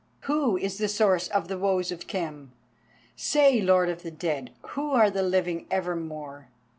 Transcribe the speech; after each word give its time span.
Who 0.21 0.57
is 0.57 0.79
the 0.79 0.87
source 0.87 1.27
of 1.27 1.47
the 1.47 1.59
woes 1.59 1.91
of 1.91 2.07
Khem? 2.07 2.53
Say, 3.15 3.61
Lord 3.61 3.87
of 3.87 4.01
the 4.01 4.09
dead, 4.09 4.49
who 4.69 4.89
are 4.93 5.11
the 5.11 5.21
living 5.21 5.67
evermore?" 5.69 6.47